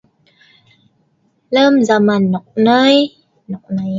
Lem 1.53 1.73
zaman 1.89 2.21
nok 2.31 2.47
nai, 2.65 2.97
nok 3.51 3.63
nai 3.75 3.89